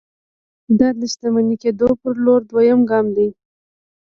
دا 0.79 0.87
د 0.99 1.01
شتمن 1.11 1.47
کېدو 1.61 1.89
پر 2.01 2.13
لور 2.23 2.41
دویم 2.49 2.81
ګام 2.89 3.05
دی 3.15 3.27